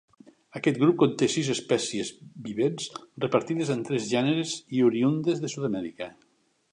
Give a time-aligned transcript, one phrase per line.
[0.59, 2.09] Aquest grup conté sis espècies
[2.47, 2.89] vivents
[3.25, 6.09] repartides en tres gèneres i oriündes de Sud-amèrica.